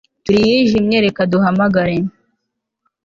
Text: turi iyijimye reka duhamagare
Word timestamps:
turi 0.23 0.37
iyijimye 0.45 0.97
reka 1.05 1.21
duhamagare 1.31 1.95